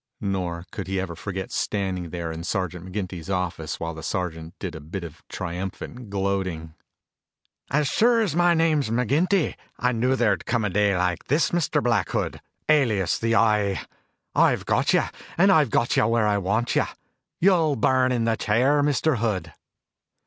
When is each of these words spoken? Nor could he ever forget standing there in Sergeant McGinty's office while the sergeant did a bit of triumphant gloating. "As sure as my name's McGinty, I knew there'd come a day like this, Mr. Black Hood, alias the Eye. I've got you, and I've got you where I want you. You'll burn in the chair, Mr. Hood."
Nor 0.19 0.65
could 0.71 0.87
he 0.87 0.99
ever 0.99 1.15
forget 1.15 1.51
standing 1.51 2.09
there 2.09 2.31
in 2.31 2.43
Sergeant 2.43 2.87
McGinty's 2.91 3.29
office 3.29 3.79
while 3.79 3.93
the 3.93 4.01
sergeant 4.01 4.55
did 4.57 4.73
a 4.73 4.79
bit 4.81 5.03
of 5.03 5.21
triumphant 5.29 6.09
gloating. 6.09 6.73
"As 7.69 7.87
sure 7.87 8.19
as 8.19 8.35
my 8.35 8.55
name's 8.55 8.89
McGinty, 8.89 9.53
I 9.77 9.91
knew 9.91 10.15
there'd 10.15 10.47
come 10.47 10.65
a 10.65 10.71
day 10.71 10.97
like 10.97 11.25
this, 11.25 11.51
Mr. 11.51 11.83
Black 11.83 12.09
Hood, 12.09 12.41
alias 12.67 13.19
the 13.19 13.35
Eye. 13.35 13.85
I've 14.33 14.65
got 14.65 14.91
you, 14.91 15.03
and 15.37 15.51
I've 15.51 15.69
got 15.69 15.95
you 15.95 16.07
where 16.07 16.25
I 16.25 16.39
want 16.39 16.75
you. 16.75 16.85
You'll 17.39 17.75
burn 17.75 18.11
in 18.11 18.23
the 18.23 18.37
chair, 18.37 18.81
Mr. 18.81 19.17
Hood." 19.17 19.53